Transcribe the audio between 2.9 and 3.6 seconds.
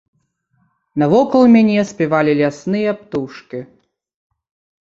птушкі.